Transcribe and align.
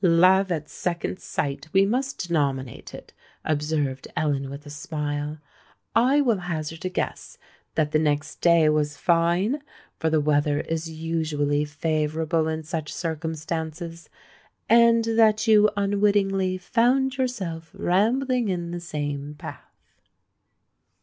"Love 0.03 0.51
at 0.51 0.67
second 0.67 1.19
sight, 1.19 1.67
we 1.73 1.85
must 1.85 2.27
denominate 2.27 2.91
it," 2.91 3.13
observed 3.45 4.07
Ellen, 4.17 4.49
with 4.49 4.65
a 4.65 4.71
smile. 4.71 5.37
"I 5.95 6.21
will 6.21 6.39
hazard 6.39 6.83
a 6.85 6.89
guess 6.89 7.37
that 7.75 7.91
the 7.91 7.99
next 7.99 8.37
day 8.41 8.67
was 8.69 8.97
fine,—for 8.97 10.09
the 10.09 10.19
weather 10.19 10.59
is 10.61 10.89
usually 10.89 11.65
favourable 11.65 12.47
in 12.47 12.63
such 12.63 12.91
circumstances,—and 12.91 15.05
that 15.05 15.45
you 15.45 15.69
unwittingly 15.77 16.57
found 16.57 17.17
yourself 17.17 17.69
rambling 17.71 18.49
in 18.49 18.71
the 18.71 18.79
same 18.81 19.35
path." 19.35 19.77